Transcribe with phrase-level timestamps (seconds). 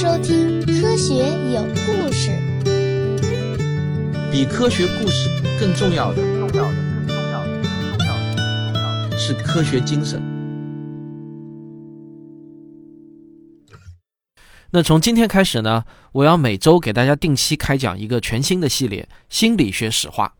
[0.00, 1.14] 收听《科学
[1.52, 2.30] 有故事》。
[4.30, 5.28] 比科学故事
[5.58, 6.74] 更重要的，重要的，
[7.04, 10.22] 更重要的，更重要的，更重要的是科学精神。
[14.70, 20.34] 那从今天开始呢，我要每周给大家定期开讲一个全新的系列——心理学史话。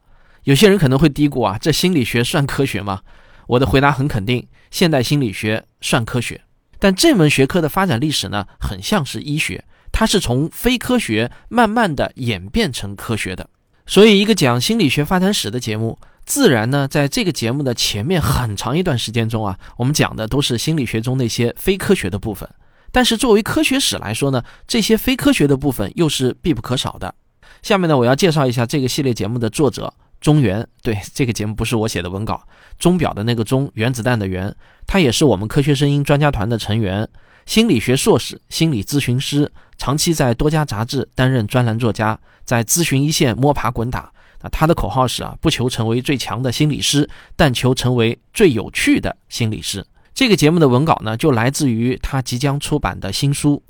[0.44, 3.00] 有些人可能会嘀咕啊，这心理学算科学吗？
[3.48, 6.42] 我的回答很肯定，现代心理学算科学。
[6.78, 13.48] 但这门学科的发展历史呢，很像是医学，它是从非科学慢慢的演变成科学的。
[13.86, 22.48] 所以，一个讲心理学发展史的节目，自然呢，在这个节目的前面很长一段时间中啊，我们讲的都是心理学中那些非科学的部分。
[22.92, 27.14] 但是作为科学史来说呢，这些非科学的部分又是必不可少的。
[27.62, 30.66] 下面呢，我要介绍一下这个系列节目的作者中原。
[30.82, 32.42] 对，这个节目不是我写的文稿，
[32.78, 34.54] 钟表的那个钟，原子弹的原，
[34.86, 37.08] 他也是我们科学声音专家团的成员，
[37.46, 44.12] 心理学硕士，心理咨询师，长期在多家杂志担任专栏作家，在咨询一线摸爬滚打。
[44.40, 49.84] 那他的口号是啊，不求成为最强的心理师，但求成为最有趣的心理师。
[50.14, 53.62] 这个节目的文稿呢，就来自于他即将出版的新书。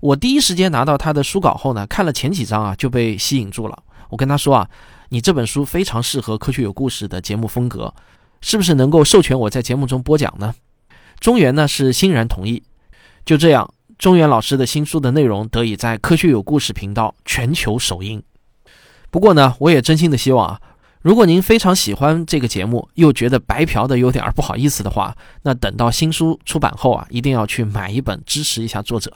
[0.00, 3.82] 我第一时间拿到他的书稿后呢，看了前几章啊，就被吸引住了。
[4.10, 4.68] 我跟他说啊，
[5.12, 7.92] 你这本书非常适合科学有故事的节目风格，
[8.40, 10.54] 是不是能够授权我在节目中播讲呢？
[11.20, 12.62] 中原呢是欣然同意。
[13.26, 18.22] 就这样，中原老师的新书的内容得以在科学有故事频道全球首映。
[19.10, 20.58] 不过呢，我也真心的希望啊。
[21.02, 29.12] 如果您非常喜欢这个节目，又觉得白嫖的有点不好意思的话，那等到新书出版后啊，一定要去买一本支持一下作者。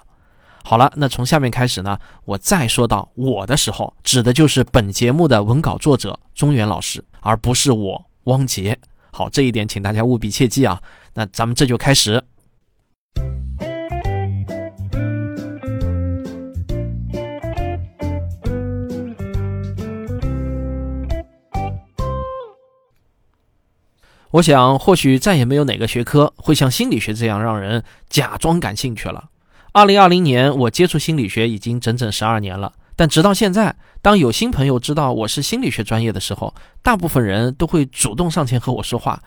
[0.68, 8.76] 好了，那从下面开始呢，我再说到我的时候，指的就是本节目的文稿作者中原老师，而不是我汪杰。
[9.12, 10.82] 好，这一点请大家务必切记啊。
[11.14, 12.24] 那咱们这就开始。
[24.32, 29.30] 我想，或许再也没有哪个学科会像心理学这样让人假装感兴趣了。
[29.76, 39.22] 二零二零年，我接触心理学已经整整十二年了，但直到现在，当有新朋友知道我是心理学专业的时候，大部分人都会主动上前和我说话。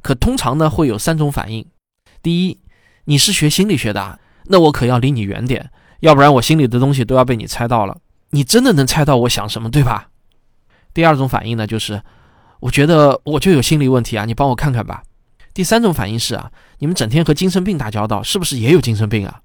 [0.00, 1.66] 可通常呢，会有三种反应：
[2.22, 2.60] 第一，
[3.06, 7.98] 你是学心理学的，那我可要离你远点，要不然我心里的东西都要被你猜到了。
[8.30, 10.10] 你真的能猜到我想什么，对吧？
[10.94, 12.00] 第二种反应呢，就是。
[12.60, 15.02] 我觉得我就有心理问题啊，你帮我看看吧。
[15.52, 19.40] 第三种反应是啊，你们整天和精神病打交道，是不是也有精神病啊？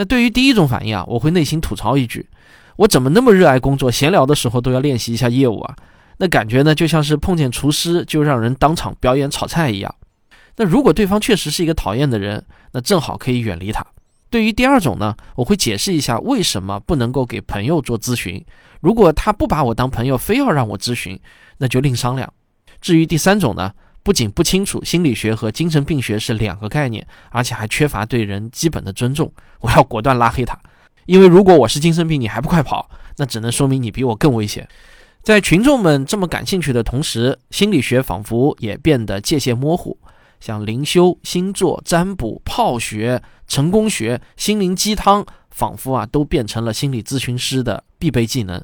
[0.00, 2.26] 那对于第一种反应啊，我会内心吐槽一句：
[2.76, 5.76] 我怎么那么热爱工作，闲聊的时候都要练习一下业务啊？
[6.16, 9.94] 那感觉呢，就像是碰见厨师就让人当场表演炒菜一样。
[10.56, 13.84] 那如果对方确实是一个讨厌的人，那正好可以远离他。
[14.30, 18.42] 对于第二种呢，我会解释一下为什么不能够给朋友做咨询。
[18.80, 21.20] 如果他不把我当朋友，非要让我咨询，
[21.58, 22.32] 那就另商量。
[22.80, 23.74] 至于第三种呢，
[24.10, 30.58] 不仅不清楚心理学和精神病学是两个概念，而且还缺乏对人基本的尊重，我要果断拉黑他。
[31.06, 34.68] 因为如果我是精神病，你还不快跑，那只能说明你比我更危险。
[35.22, 39.96] 在群众们这么感兴趣的同时，心理学仿佛也变得界限模糊，
[40.40, 48.60] 像灵修、星座、占卜、泡学、成功学、心灵鸡汤，仿佛啊都变成了心理咨询师的必备技能。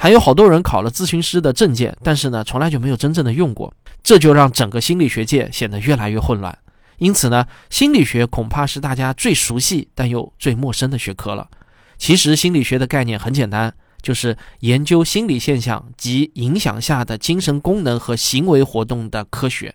[0.00, 6.56] 还有好多人考了咨询师的证件，但是呢，从来就没有真正的用过，这就让整个心理学界显得越来越混乱。
[6.98, 11.48] 因此呢，心理学恐怕是大家最熟悉但又最陌生的学科了。
[11.96, 19.74] 其实，心理学的概念很简单，就是研究心理现象及影响下的精神功能和行为活动的科学。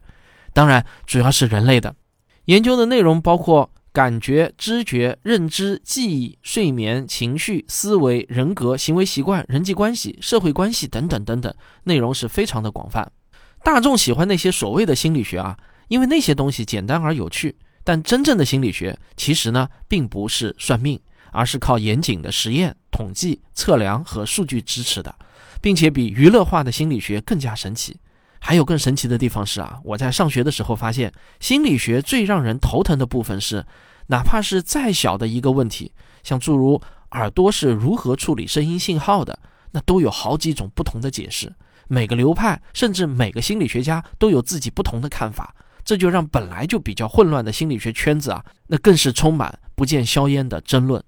[0.54, 1.96] 当然，主要是人类的
[2.46, 3.70] 研究的内容包括。
[3.94, 11.54] 感觉、知觉、认知、记忆、睡眠、情绪、思维、人格、行为习惯、人际关系、社会关系等等等等，
[11.84, 13.12] 内容是非常的广泛。
[13.64, 15.58] 大众喜欢那些所谓的心理学啊，
[15.88, 17.56] 因为那些东西简单而有趣。
[17.86, 21.00] 但真正的心理学其实呢，并不是算命，
[21.32, 25.14] 而是靠严谨的实验、统计、测量和数据支持的，
[25.62, 27.98] 并且比娱乐化的心理学更加神奇。
[28.40, 33.66] 还有更神奇的地方是啊，我在上学的时候发现，心理学最让人头疼的部分是，
[34.08, 35.94] 哪怕是再小的一个问题，
[36.24, 39.40] 像诸如耳朵是如何处理声音信号的，
[39.72, 41.54] 那都有好几种不同的解释。
[41.88, 51.04] 每个流派甚至每个心理学家都有自己不同的看法，这就让本来就比较混乱的心理学圈子啊，那更是充满不见硝烟的争论。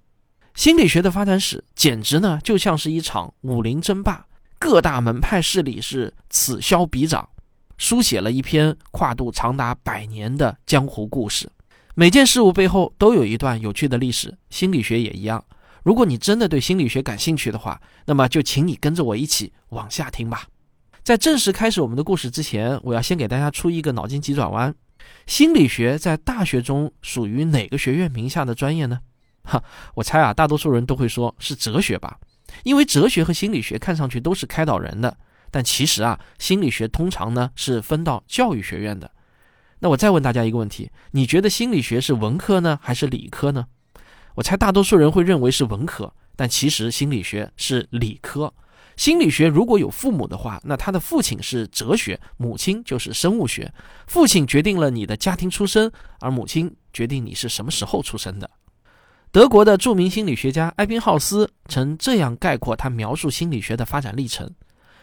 [0.53, 4.25] 心理学的发展史简直呢，就像是一场武林争霸。
[4.57, 7.27] 各大门派势力是此消彼长，
[7.77, 11.51] 书写了一篇跨度长达百年的江湖故事。
[11.93, 15.43] 每件事物背后都有一段有趣的历史，心理学也一样。
[15.83, 20.47] 如果你真的对心理学感兴趣的话，那么就请你跟着我一起往下听吧。
[21.05, 24.73] 在正式开始我们的故事之前，我要先给大家出一个脑筋急转弯：
[25.27, 28.99] 心理学在大学中属于哪个学院名下的专业呢？
[29.43, 29.63] 哈，
[29.93, 32.17] 我猜啊，大多数人都会说是哲学吧，
[32.63, 35.15] 因为哲学和心理学看上去都是开导人的。
[35.51, 39.11] 但其实啊，心理学通常呢是分到教育学院的。
[39.81, 43.67] 那我再问大家一个问题：你觉得心理学是文科呢，还是理科呢？
[44.33, 48.51] 我猜大多数人会认为是文科，但其实心理学是理科。
[48.97, 53.73] 心理学如果有父母的话，那他的父亲是哲学，母亲就是生物学。
[54.07, 58.49] 父亲决定了你的家庭出身，而母亲决定你是什么时候出生的。
[59.31, 64.49] 德国的著名心理学家埃宾浩斯曾这样概括他描述心理学的发展历程：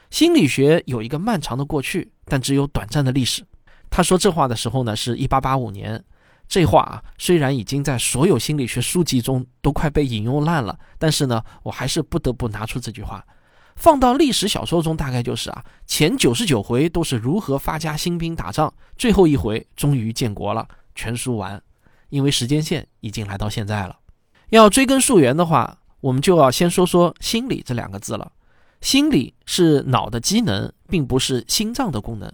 [0.09, 3.45] 心理学有一个漫长的过去，但只有短暂的历史。
[3.91, 6.03] 他说这话的时候呢，是一八八五年。
[6.49, 13.25] 这话啊，虽然已经在所有心理学书籍中都快被引用烂了，但是呢，我还是不得不拿出这句话，
[13.83, 21.61] 放到历史小说中，大概就是啊，前九十九回都是如何发家兴兵打仗，最后一回终于建国了，全书完。
[22.09, 23.99] 因为时间线已经来到现在了，
[24.51, 28.31] 要追根溯源的话，我们就要先说说心理这两个字了。
[28.81, 32.33] 心理是脑的机能，并不是心脏的功能。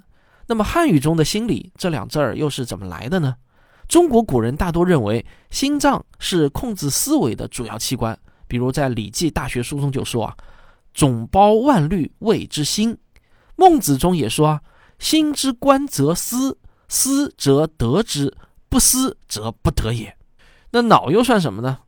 [0.49, 3.37] 那么汉语中的心理这两字儿又是怎么来的呢？
[3.89, 10.37] 中国古人大多认为心脏是控制思维的主要器官，比如在《礼记·大学》书中就说啊
[10.99, 12.99] ：“总包万虑，谓之心。”
[13.55, 14.61] 孟子中也说
[14.99, 16.59] ：“心之官则思，
[16.89, 18.37] 思则得之，
[18.69, 20.17] 不思则不得也。”
[20.73, 21.79] 那脑又算什么呢？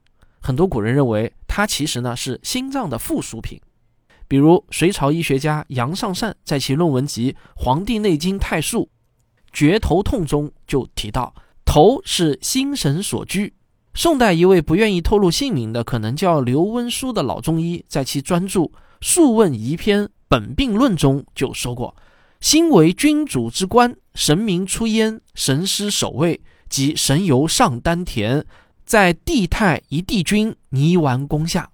[0.40, 3.60] 很多古人认为它其实呢是心脏的附属品，
[4.28, 8.88] 比如隋朝医学家杨尚善在其论文集《黄帝内经太素
[9.52, 11.34] 绝头痛》中就提到。
[11.64, 13.54] 头是心神所居。
[13.92, 18.60] 宋代一位不愿意透露姓名的，可能叫刘温书的老中医，在其专著
[19.00, 21.97] 《素问遗篇本病论》中就说过
[22.41, 28.44] ：“心为君主之官，神明出焉，神师守卫，即神游上丹田，
[28.85, 31.70] 在地太一帝君泥丸宫下。”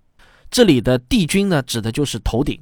[0.51, 2.61] 这里的帝君呢，指的就是头顶。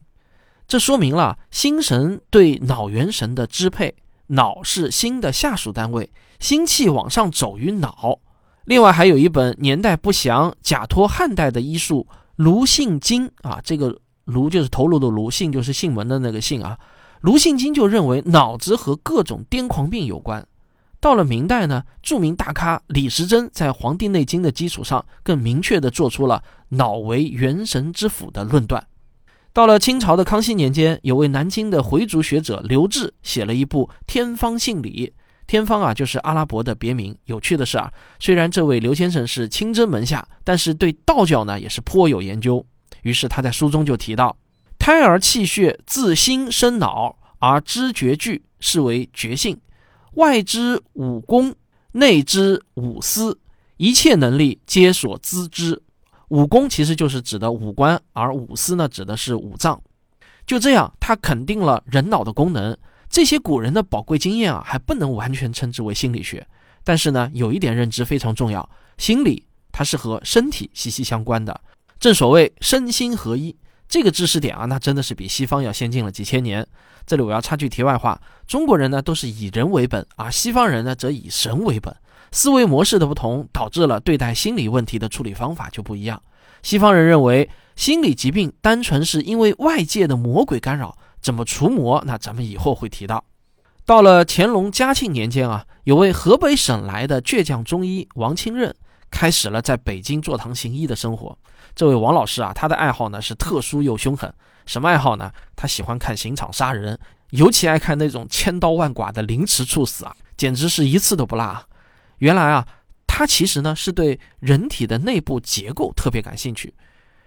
[0.67, 3.95] 这说明了心神对脑元神的支配。
[4.29, 6.11] 脑是心的下属单位，
[6.41, 8.19] 心气往上走于脑。
[8.65, 12.07] 另外还有一本年代不详、假托汉代的医术
[12.37, 16.79] 《卢信经》啊，这个卢就是头颅的卢，姓就是姓门的那个姓啊。
[17.21, 20.47] 卢信金就认为脑子和各种癫狂病有关。
[21.01, 28.87] 到了明代呢，著名大咖李时珍在《黄帝内经》的基础上，更明确地做出了脑为元神之府的论断。
[29.53, 35.07] 到了清朝的康熙年间，有位南京的回族学者刘志写了一部《天方信理》。
[35.47, 37.15] 天方啊，就是阿拉伯的别名。
[37.27, 42.65] 有趣的是啊，虽然这位刘先生是清真门下，但是对道教呢也是颇有研究。
[43.05, 44.37] 于是他在书中就提到：
[44.79, 49.55] 胎儿气血自心生脑，而知觉具，是为觉性；
[50.15, 51.55] 外之五功，
[51.93, 53.39] 内之五思，
[53.77, 55.83] 一切能力皆所资之。
[56.29, 59.81] 五功其实就是指的五官，而五思呢指的是五脏。
[60.47, 62.77] 就这样，他肯定了人脑的功能。
[63.11, 66.45] 这些古人的宝贵经验啊，还不能完全称之为心理学。
[66.83, 71.61] 但是呢，有一点认知非常重要：心理它是和身体息息相关的。
[71.99, 73.57] 正所谓身心合一，
[73.89, 76.67] 这个知识点啊，那真的是比西方要先进了几千年。
[77.07, 81.95] 这里我要插句题外话：中国人呢都是以人为本，而西方人呢则以神为本。
[82.33, 86.21] 思维模式的不同，导致了对待心理问题的处理方法就不一样。
[86.63, 92.03] 西方人认为心理疾病单纯是因为外界的魔鬼干扰，怎么除魔？
[92.07, 93.23] 那咱们以后会提到。
[93.87, 98.75] 到了乾隆嘉庆年间啊，有位河北省来的倔强中医王清任，
[99.11, 101.39] 开始了在北京坐堂行医的生活。
[101.75, 104.33] 这位王老师啊，他的爱好呢是特殊又凶狠。
[104.67, 105.31] 什么爱好呢？
[105.57, 106.99] 他喜欢看刑场杀人，
[107.31, 111.45] 尤其爱看那种千刀万剐的凌迟处死啊，简直是一次都不落。
[111.45, 111.67] 啊
[112.19, 112.67] 原来啊，
[113.07, 116.73] 他其实呢是对人体的内部结构特别感兴趣。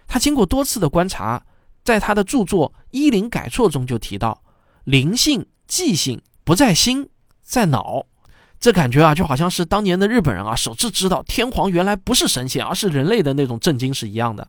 [0.08, 1.44] 他经过多次的观察，
[1.84, 4.42] 在他的著作《医灵改错》中就提到，
[4.86, 7.10] 灵性、记性不在心，
[7.44, 8.06] 在脑。
[8.60, 14.48] 这感觉啊，就好像是当年的日本人啊首次知道天皇原来不是神仙，而是人类的那种震惊是一样的。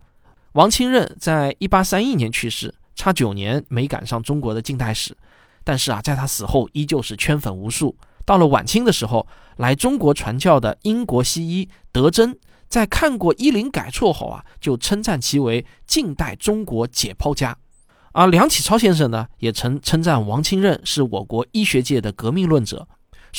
[0.53, 5.17] 王清任在一八三一年去世，差九年没赶上中国的近代史，
[5.62, 7.95] 但是啊，在他死后依旧是圈粉无数。
[8.25, 12.37] 到了晚清的时候，来中国传教的英国西医德珍，
[12.69, 17.57] 在看过《医灵改错》后啊，就称赞其为近代中国解剖家。
[18.12, 22.88] 而梁启超先生呢，也曾称赞王清任是我国医学界的革命论者。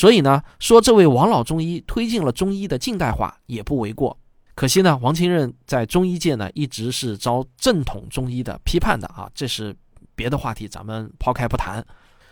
[0.00, 4.16] 所以呢，说这位王老中医推进了中医的近代化也不为过。
[4.54, 9.76] 可惜呢，王清任在中医界呢一直是遭正统中医的批判的啊，这是
[10.14, 11.84] 别的话题，咱们抛开不谈。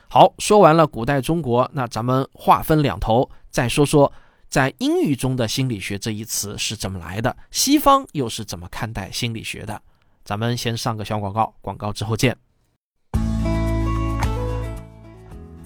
[0.09, 4.11] 好，说完了古代中国，那咱们话分两头，再说说
[4.49, 9.79] 在英语中的心理学这一词是怎么来的，西方又是怎么看待心理学的？
[10.25, 12.35] 咱们先上个小广告，广告之后见。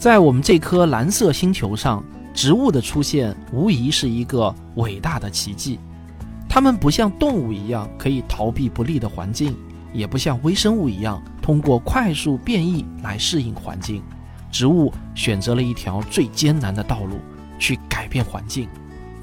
[0.02, 2.02] 在我们这颗蓝色星球上，
[2.35, 5.78] 植物的出现无疑是一个伟大的奇迹。
[6.49, 9.56] 它们不像动物一样可以逃避不利的环境，
[9.92, 14.02] 也不像微生物一样通过快速变异来适应环境。
[14.50, 17.21] 植物选择了一条最艰难的道路，
[17.56, 18.68] 去改变环境。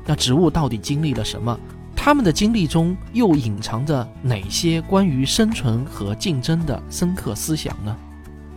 [0.05, 1.59] 那植物到底经历了什么？
[1.93, 7.93] 它们的经历中又隐藏着哪些关于生存和竞争的深刻思想呢？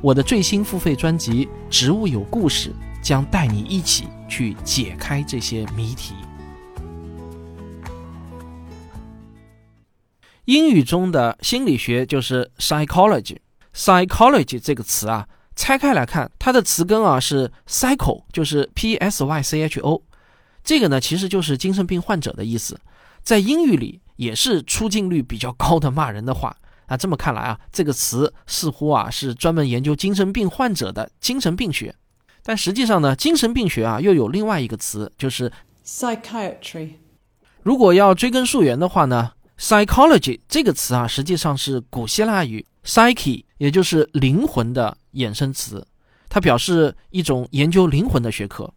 [0.03, 6.15] 我的最新付费专辑《植物有故事》将带你一起去解开这些谜题。
[10.47, 20.03] 英语中的心理学就是 psychology，psychology 这个词啊，拆开来看，它的词根啊是 psycho，就是 p s y c h o，
[20.65, 22.81] 这个呢其实就是精神病患者的意思，
[23.23, 26.57] 在英语里也是出镜率比较高的骂人的话。
[26.89, 31.95] 那这么看来啊，这个词似乎啊是专门研究精神病患者的精神病学，
[32.43, 35.51] 但实际上呢，精神病学啊又有另外一个词，就是
[35.87, 36.91] psychiatry。
[37.63, 45.87] 如果要追根溯源的话呢？Psychology 这个词啊，实际上是古希腊语 psyche，也就是灵魂的衍生词。
[46.29, 48.73] 它表示一种研究灵魂的学科。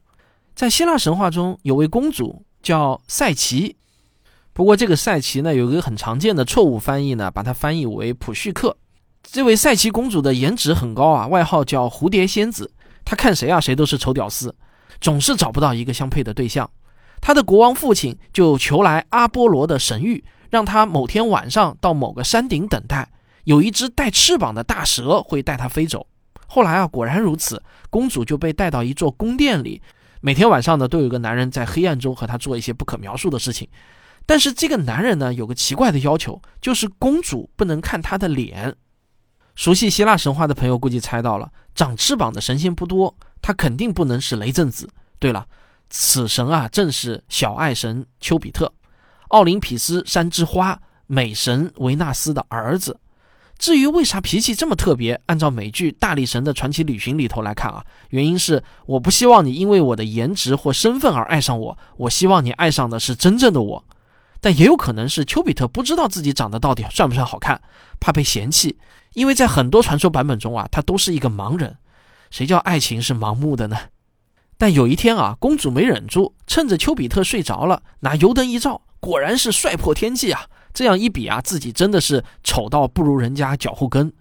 [0.54, 3.76] 在希腊神话中，有位公主叫赛琪。
[4.56, 8.78] 不过，这个赛琪呢，有一个很常见的错误翻译呢，把它翻译为普绪克。
[9.22, 12.72] 这位赛琪公主的颜值很高啊，外号叫蝴蝶仙子。
[13.04, 14.56] 她看谁啊，谁都是丑屌丝，
[15.02, 16.72] 总是找不到一个相配的对象。
[17.20, 20.24] 她的国王父亲就求来阿波罗的神谕。
[20.52, 23.10] 让他某天晚上到某个山顶等待，
[23.44, 26.08] 有一只带翅膀的大蛇会带她飞走。
[26.48, 29.82] 后来啊，果然如此，公主就被带到一座宫殿里，
[30.22, 33.68] 每天晚上呢，都有个男人在黑暗中和她做一些不可描述的事情。
[34.26, 38.76] 但是这个男人呢，有个奇怪的要求，就是公主不能看他的脸。
[39.56, 44.90] 熟悉希腊神话的朋友估计猜到了，长翅膀的神仙不多，他肯定不能是雷震子。
[45.20, 45.48] 对了，
[45.90, 48.74] 此神啊，正是小爱神丘比特。
[49.30, 53.00] 奥林匹斯山之花，美神维纳斯的儿子。
[53.58, 63.86] 至于为啥脾气这么特别，按照美剧《大力神的传奇旅行》里头来看啊，原因是我不希望你因为我的颜值或身份而爱上我，我希望你爱上的是真正的我。
[64.46, 67.60] 但也有可能是丘比特不知道自己长得到底算不算好看，
[68.00, 68.78] 怕被嫌弃，
[69.14, 71.78] 因为在很多传说版本中啊，他都是一个盲人。
[72.30, 73.76] 谁叫爱情是盲目的呢？
[74.56, 78.84] 但有一天啊，公主没忍住，趁着丘比特睡着了，拿油灯一照。
[79.00, 80.46] 果然是帅破天际啊！
[80.72, 84.14] 这样一比啊，自己真的是丑到不如人家脚后跟。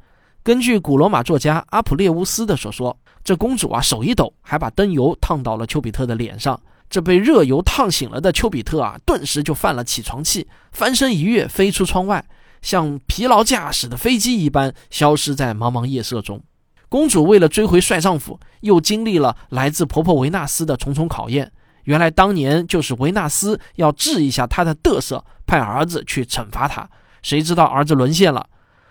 [0.42, 6.58] 根据古罗马作家阿普列乌斯的所说，这公主啊手一抖，还把灯油烫到了丘比特的脸上。
[6.94, 12.24] 这被热油烫醒了的丘比特啊，顿时就犯了起床气，翻身一跃，飞出窗外，
[12.62, 16.40] 像疲劳驾驶的飞机一般，消失在茫茫夜色中。
[16.88, 21.50] 公主为了追回帅丈夫，又经历了来自婆婆维纳斯的重重考验。
[21.82, 26.88] 原来当年就是维纳斯要治一下他的得瑟，派儿子去惩罚他。
[27.22, 28.46] 谁知道儿子沦陷了。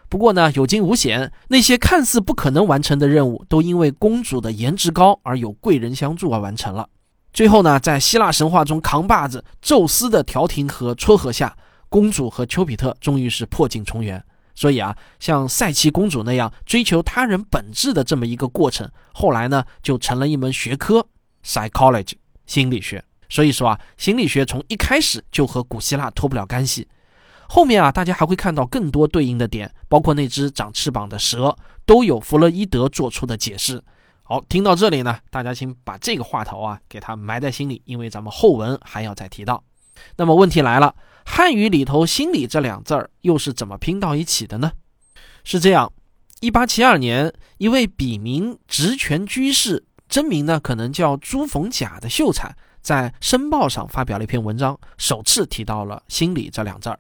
[0.10, 6.90] 不过呢，有惊无险，那些看似不可能完成的任务，都因为公主的颜值高而有贵人相助而完成了。
[7.34, 11.58] 最后呢，在希腊神话中扛把子宙斯的调停和撮合下，
[11.90, 14.24] 公主和丘比特终于是破镜重圆。
[14.56, 21.06] 所以啊，像赛琪公主那样追求他人本质的这么一个过程，后来呢，就成了一门学科
[21.44, 22.14] ，psychology。
[22.46, 26.88] 心理学，所以说啊，心理学从一开始就和古希腊脱不了干系。
[27.48, 33.82] 后面啊，大家还会看到更多对应的点，包括那只长翅膀的蛇，都有弗洛伊德做出的解释。
[34.34, 39.64] 好，听到这里呢，大家请把这个话头啊给它埋在心里，因为咱们后文还要再提到。
[40.18, 44.72] 那么问题来了，汉语里头“心理”这两字儿又是怎么拼到一起的呢？
[45.44, 45.94] 是这样，
[46.40, 49.86] 一八七二年，一位笔名职权居士。
[50.10, 57.00] 真名呢，可能叫朱逢甲的秀才，在《申报》上发表了一篇文章，首次提到了“心理”这两字儿。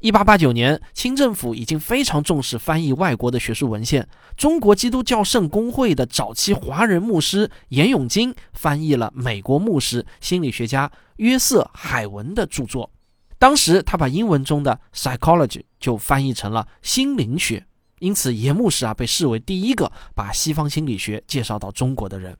[0.00, 4.06] 一八八九年，清政府已经非常重视翻译外国的学术文献。
[4.36, 12.90] 中国基督教圣公会的早期华人牧师严永金翻译了美国牧师心理学家约瑟海文的著作。
[13.38, 17.64] 当时他把英文中的 psychology 就翻译成了心灵学，
[17.98, 22.36] 因此严牧师啊被视为第一个把西方心理学介绍到中国的人。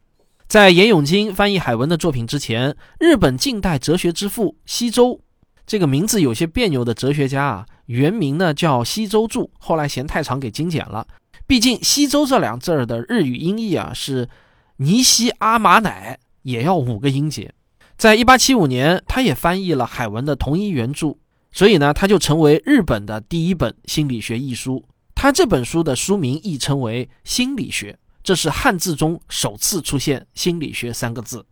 [0.47, 5.21] 在严永金翻译海文的作品之前，日本近代哲学之父西周
[5.67, 11.07] 这个名字有些别扭的哲学家啊，原名呢叫西周柱，后来嫌太长给精简了。
[11.47, 14.29] 毕竟西周这两字儿的日语音译啊是
[14.77, 17.53] 尼西阿玛乃，也要五个音节。
[17.97, 21.17] 在一八七五年，他也翻译了海文的同一原著，
[21.53, 24.85] 所以呢，他就成为日本的第一本心理学译书。
[25.15, 27.93] 他这本书的书名亦称为《心理学》，
[28.23, 31.47] 这是汉字中首次出现“心理学”三个字。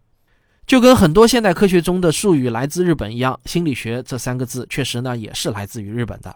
[0.66, 6.34] 就跟很多现代科学中的术语来自日本一样，心理学这三个字确实呢也是来自于日本的。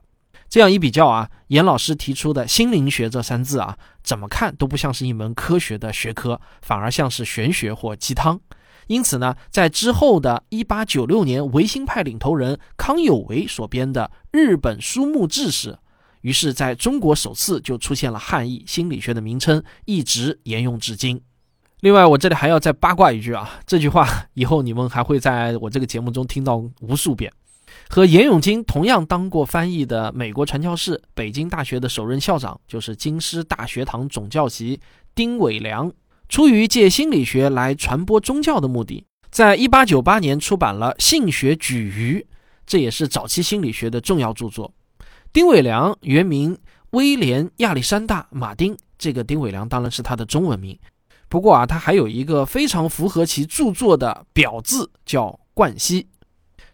[0.49, 8.39] 这样一比较啊，严老师提出的心灵学这三字啊，怎么看都不像是一门科学的学科，反而像是玄学或鸡汤。
[8.87, 15.77] 因此呢，在之后的1896年，维新派领头人康有为所编的《日本书目志》时，
[16.21, 21.21] 于是在中国首次就出现了汉译心理学的名称，一直沿用至今。
[21.81, 27.33] 另外，我这里还要再八卦一句啊，这句话 以后你们还会在我这个节目中听到无数遍。
[27.89, 34.81] 和严永金同样当过翻译的美国传教士、北京大学的首任校长，就是京师大学堂总教习
[35.15, 35.93] 丁伟良，
[36.29, 42.27] 出于借心理学来传播宗教的目的，在一八九八年出版了《性学举隅》，
[42.67, 44.73] 这也是早期心理学的重要著作。
[45.33, 46.57] 丁伟良原名
[46.91, 50.77] 威廉亚历山大马丁，这个丁伟良当然是他的中文名。
[51.29, 56.07] 不过啊，他还有一个非常符合其著作的表字，叫冠希。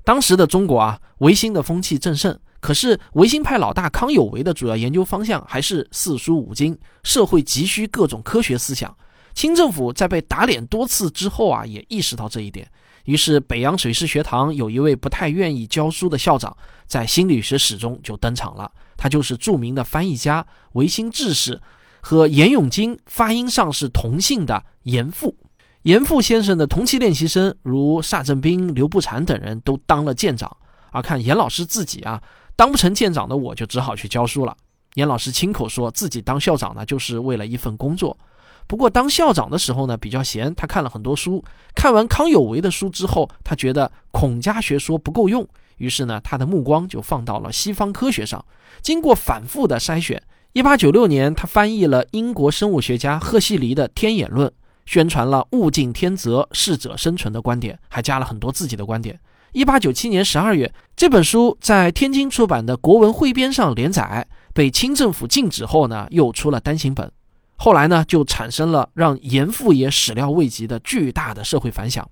[0.05, 8.95] 当时的中国啊，维新的风气正盛，可是维新派老大康有为的主要研究方向还是四书五经，社会急需各种科学思想。
[9.33, 12.71] 清政府在被打脸多次之后啊，也意识到这一点，
[13.05, 16.55] 于是北洋水师学堂有一位不太愿意教书的校长，
[16.87, 21.59] 在心理学史中就登场了，他就是著名的翻译家、维新志士。
[22.05, 25.37] 和严永金发音上是同姓的严复，
[25.83, 30.55] 严复先生的同期练习生如萨正斌、刘步蟾等人都当了舰长，
[30.91, 32.21] 而看严老师自己啊，
[32.57, 34.55] 当不成舰长的我就只好去教书了。
[34.95, 38.19] 严老师亲口说自己当校长呢，就是为了一份工作。
[38.67, 41.43] 不过当校长的时候呢，比较闲，他看了很多书。
[41.73, 48.45] 看完康有为的书之后，他觉得孔家学说不够用，于是呢，他的目光就放到了西方科学上。
[48.81, 50.21] 经过反复的筛选。
[50.53, 54.47] 一八九六年，他翻译了英国生物学家赫胥黎的《天演论》，
[54.85, 59.19] 宣传了“物竞天择，适者生存”的观点，还加了很多自己的观点。
[59.53, 67.11] 一八九七年十二月，这本书在天津出版的《国文汇编》上连载，被清政府禁止后呢，又出了单行本。
[67.57, 72.07] 后来呢，就产生了让严复也始料未及的巨大的社会反响。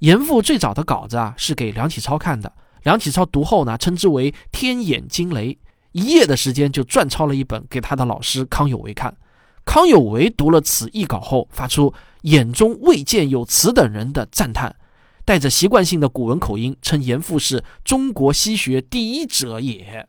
[0.00, 5.56] 严复最早的稿子啊，是给梁启超看的，梁启超读后呢，称之为“天眼惊雷”。
[5.92, 9.16] 一夜的时间就撰抄了一本给他的老师康有为看，
[9.64, 14.76] 康有为读了此译稿后，发出眼中未见有此等人的赞叹，
[15.24, 20.08] 带着习惯性的古文口音，称严复是中国西学第一者也。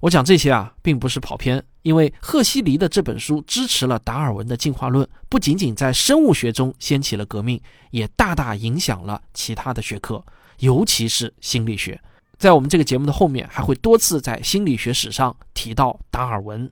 [0.00, 10.22] 我讲这些啊，并不是跑偏，因为赫胥黎的这本书支持了达尔文的进化论，不仅仅在生物学中掀起了革命，也大大影响了其他的学科，
[10.58, 11.98] 尤其是心理学。
[12.38, 16.70] 在我们这个节目的后面，还会多次在心理学史上提到达尔文。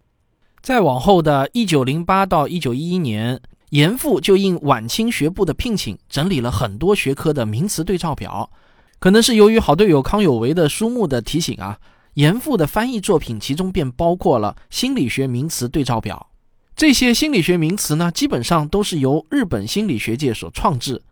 [0.61, 8.51] 再往后的1908到1911年，严复就应晚清学部的聘请，整理了很多学科的名词对照表。
[8.99, 11.79] 可能是由于好队友康有为的书目的提醒啊，
[12.15, 16.31] 严复的翻译作品其中便包括了心理学名词对照表。
[16.77, 21.03] 这些心理学名词呢，基本上都是由日本心理学界所创制，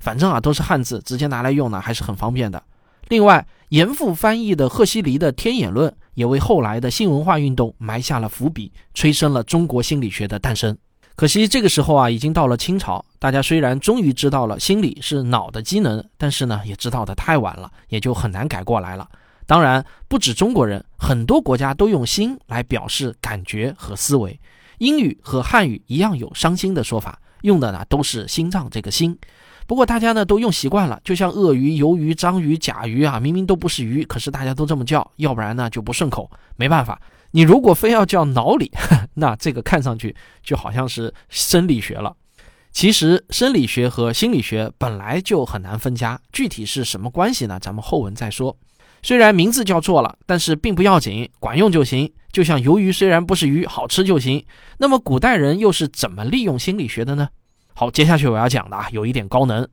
[0.00, 2.62] 反正啊都是汉字，直接拿来用呢还是很方便的。
[3.08, 10.76] 另外，严复翻译的赫胥黎的《天演论》也为后来的新文化运动埋下了伏笔，催生了中国心理学的诞生。
[11.16, 19.08] 可惜这个时候啊，已经到了清朝，大家虽然终于知道了心理是脑的机能，但是呢，也知道的太晚了，也就很难改过来了。
[19.46, 24.38] 当然，不止中国人，很多国家都用心来表示感觉和思维。
[24.78, 29.18] 英语和汉语一样有伤心的说法，用的呢都是心脏这个心。
[29.66, 36.30] 不过大家呢都用习惯了，就像鳄鱼、鱿鱼、章鱼、甲鱼啊，明明都不是鱼，可是大家都这么叫，要不然呢就不顺口。
[36.56, 37.00] 没办法，
[37.32, 38.70] 你如果非要叫脑理，
[39.14, 42.14] 那这个看上去就好像是生理学了。
[42.72, 47.58] 其实生理学和心理学本来就很难分家，具体是什么关系呢？
[47.60, 48.56] 咱们后文再说。
[49.02, 52.12] 虽然名字叫错了，但是并不要紧，管用就行。
[52.32, 54.44] 就像鱿鱼虽然不是鱼，好吃就行。
[54.78, 57.28] 那么古代人又是怎么利用心理学的呢？
[57.78, 59.68] 好，接下去我要讲的啊，有一点高能。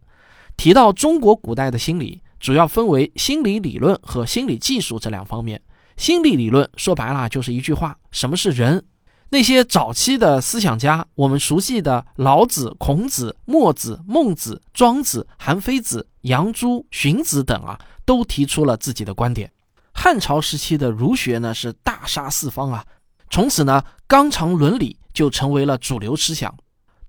[0.58, 5.62] 提到中国古代的心理，主要分为心理理论和心理技术这两方面。
[5.96, 8.84] 心理理论说白了就是一句话：什么是人？
[9.30, 19.50] 那些早期的思想家，我们熟悉的老子、孔子、墨子、孟子、庄子、韩非子、杨朱、荀子等啊，都提出了自己的观点。
[19.94, 22.86] 汉朝时期的儒学呢是大杀四方啊，
[23.30, 26.54] 从此呢纲常伦理就成为了主流思想。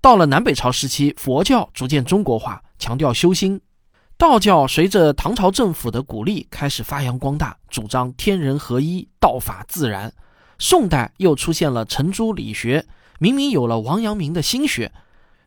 [0.05, 3.57] 到了南北朝时期，佛教逐渐中国化，强调修心；
[4.19, 10.13] 道教随着唐朝政府的鼓励开始发扬光大，主张天人合一、道法自然。
[10.59, 12.85] 宋代又出现了程朱理学，
[13.17, 14.91] 明明有了王阳明的心学。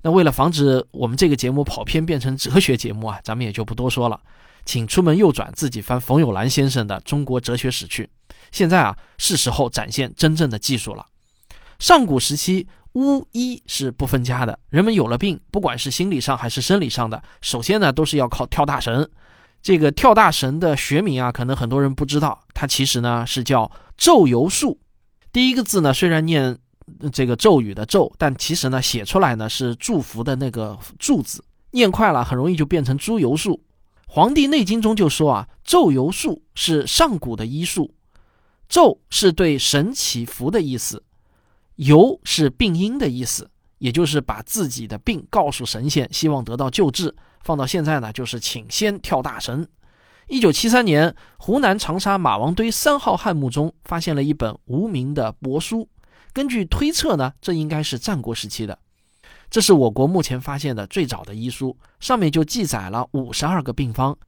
[0.03, 4.21] 那为了防止我们这个节目跑偏变成哲学节目啊，咱们也就不多说了，
[4.65, 8.11] 请出门右转，自己翻冯友兰先生的《中国哲学史》去。
[8.51, 11.07] 现在啊，是时候展现真正的技术了。
[11.79, 12.67] 上古时期。
[12.99, 19.09] 巫医是不分家的，人们有了病，不管是心理上还是生理上的，首先呢都是要靠跳大神。
[19.63, 24.81] 这个跳大神的学名啊，可能很多人不知道，它其实呢是叫咒游术。
[25.33, 26.59] 第一个字呢虽然念
[27.13, 33.63] 这个咒语的咒，但其实呢写出来呢是祝福的那个祝字，念快了很容易就变成猪油术。
[34.09, 37.95] 《黄帝内经》中就说啊，咒游术是上古的医术，
[38.69, 41.05] 咒是对神祈福的意思。
[41.79, 47.15] 游是病因的意思，也就是把自己的病告诉神仙，希望得到救治。
[47.45, 49.69] 放到现在呢，就是请仙跳大神。
[50.27, 55.89] 一九七三年，湖南长沙马王堆三号汉墓中发现了一本无名的帛书，
[56.33, 58.77] 根据推测呢，这应该是战国时期的。
[59.49, 64.19] 这是我国目前发现的最早的医书，上面就记载了五十二个病方，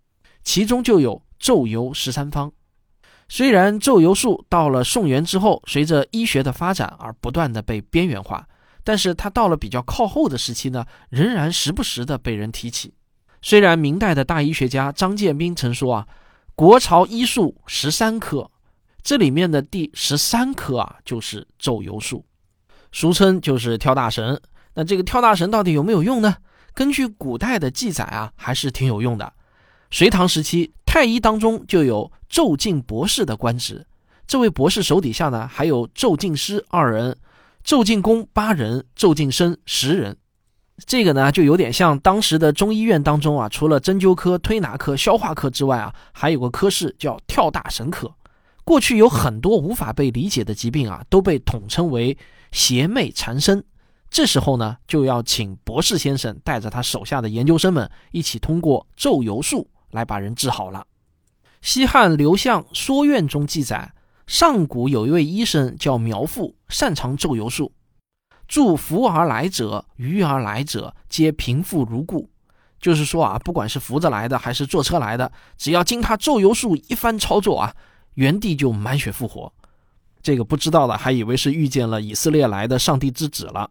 [0.44, 2.52] 其中就有咒游十三方。
[3.32, 8.44] 虽然咒游术到了宋元之后，随着医学的发展而不断的被边缘化，
[8.82, 12.92] 但是它到了比较靠后的时期呢，仍然时不时的被人提起。
[13.40, 16.08] 虽然明代的大医学家张建斌曾说啊，
[16.56, 18.50] 国朝医术十三科，
[19.00, 22.26] 这里面的第十三科啊就是咒游术，
[22.90, 24.42] 俗称就是跳大神。
[24.74, 26.34] 那这个跳大神到底有没有用呢？
[26.74, 29.32] 根据古代的记载啊，还是挺有用的。
[29.92, 30.72] 隋唐时期。
[30.90, 33.86] 太医当中就有咒镜博士的官职，
[34.26, 37.16] 这位博士手底下呢还有咒镜师二人，
[37.62, 40.16] 咒镜工八人，咒镜生十人。
[40.84, 48.12] 这个呢就有点像当时的中医院当中啊，除了针灸科、推拿科、消化科之外啊，还有个科室叫跳大神科。
[48.64, 52.18] 过去有很多无法被理解的疾病啊，都被统称为
[52.50, 53.64] 邪魅缠身。
[54.10, 59.70] 这时候呢，就要请博士先生带着他手下的研究生们一起通过咒游术。
[59.90, 60.86] 来把人治好了。
[61.62, 63.92] 西汉刘向《说院》中记载，
[64.26, 67.72] 上古有一位医生叫苗阜，擅长咒游术，
[68.48, 72.30] 助扶而来者、鱼而来者，皆平复如故。
[72.80, 77.74] 就是说啊，不管是扶着来的还是坐车来的，只要经他咒游术一番操作啊，
[78.14, 79.52] 原地就满血复活。
[80.22, 83.70] 这个不知道的还以为是遇见了以色列来的上帝之子了。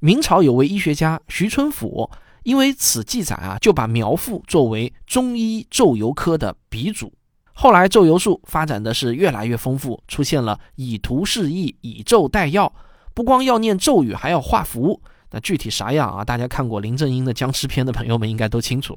[0.00, 2.10] 明朝有位医学家徐春甫。
[2.46, 7.12] 因为此记载啊，就把苗阜作为中医咒游科的鼻祖。
[7.52, 12.72] 后来咒游术发展的是越来越丰富，出现了以图示意、以咒代药，
[13.14, 15.02] 不光要念咒语，还要画符。
[15.32, 16.24] 那具体啥样啊？
[16.24, 18.96] 大家看过林正英的僵尸片的朋友们应该都清楚。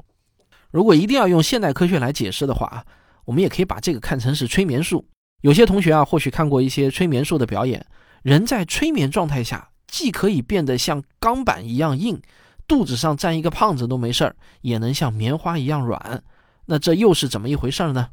[0.70, 2.86] 如果一定要用现代科学来解释的话啊，
[3.26, 5.04] 我们也可以把这个看成是催眠术。
[5.42, 7.84] 有些同学啊，或许看过一些催眠术的表演，
[8.22, 12.22] 人在催眠状态下，既可以变得像钢板一样硬。
[12.70, 16.22] 肚子上站一个胖子都没事儿，也能像棉花一样软，
[16.68, 18.10] 那这又是怎么一回事呢？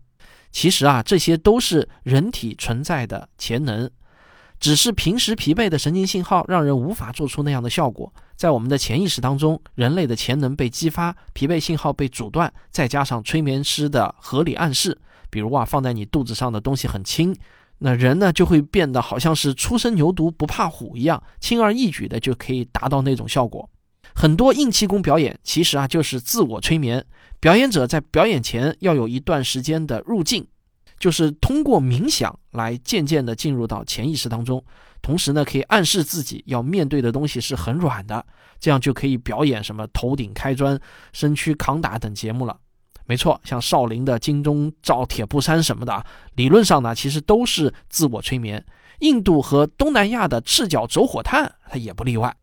[0.51, 3.91] 其实啊，这些都是人体存在的潜能，
[4.59, 8.11] 只是平时疲惫的神经信号让人无法做出那样的效果。
[8.35, 17.37] 在我们的潜意识当中，人类的潜能被激发，疲惫信号被阻断，再加上催眠师的合理暗示，比如啊，放在你肚子上的东西很轻，
[17.79, 23.69] 那人呢就会变得好像是初生牛犊不怕虎一样，轻而易举的就可以达到那种效果。
[24.19, 27.05] 很多硬气功表演其实啊就是自我催眠，
[27.39, 30.47] 表演者在表演前要有一段时间的入境，
[30.99, 34.65] 就是通过冥想来渐渐的进入到潜意识当中，
[35.03, 38.25] 同时呢可以暗示自己要面对的东西是很软的，
[38.59, 40.81] 这样就可以表演什么头顶开砖、
[41.13, 42.59] 身躯扛打等节目了。
[43.05, 48.65] 没错，像少林的金钟罩铁布衫什么的，理论上呢其实都是自我催眠。
[49.01, 52.35] 印度和东南亚的赤脚走火炭，它也不例外。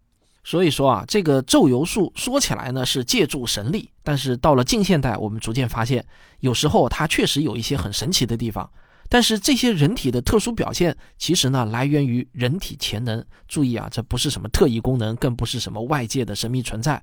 [0.43, 6.05] 所以说啊，这个咒游术说起来呢是借助神力，但是到了近现代，我们逐渐发现，
[6.41, 8.69] 有时候它确实有一些很神奇的地方。
[9.09, 13.23] 但是这些人体的特殊表现，其实呢来源于人体潜能。
[13.47, 17.01] 注意啊，这不是什么特异功能，更不是什么外界的神秘存在。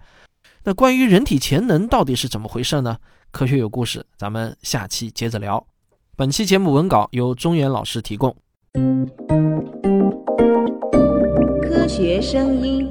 [0.64, 2.98] 那关于人体潜能到底是怎么回事呢？
[3.30, 5.64] 科学有故事，咱们下期接着聊。
[6.16, 8.36] 本期节目文稿由中原老师提供。
[11.62, 12.90] 科学声音。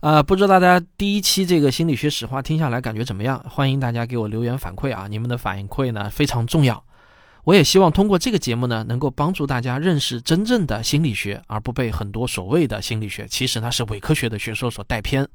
[0.00, 3.42] 啊，不知道大家第一期这个心理学史话听下来感觉怎么样？
[3.48, 5.08] 欢迎大家给我留言反馈啊！
[5.08, 6.84] 你们的反馈呢非常重要。
[7.44, 15.26] 我也希望通过这个节目呢，能够帮助大家认识真正的心理学，而不被很多所谓的心理学，其实呢是伪科学的学说所带偏。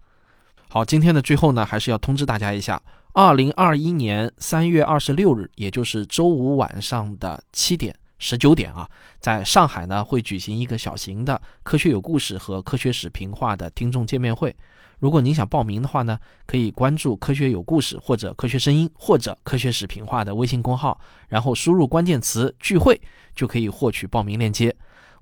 [0.70, 2.82] 好，今天的最后呢，还是要通知大家一下，
[3.14, 7.96] 二零二一年三月二十六日，也就是周五晚上的七点。
[8.22, 8.88] 十九点啊，
[9.20, 14.56] 在上海呢会举行一个小型的科学有故事和科学史评话的听众见面会。
[15.00, 23.02] 如果您想报名的话呢，可以关注科学有故事或者科学声音或者科学史评话的微信公号，然后输入关键词聚会，
[23.34, 24.74] 就可以获取报名链接。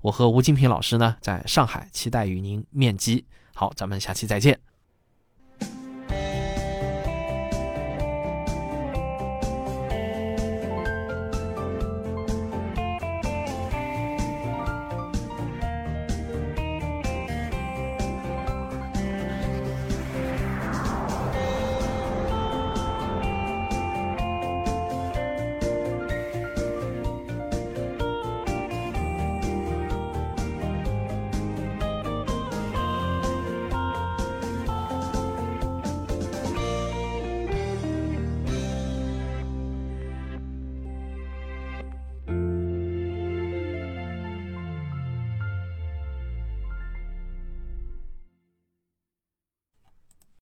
[0.02, 3.24] 我和吴金平老师呢在上海期待与您面基。
[3.54, 4.69] 好，咱们下期再见。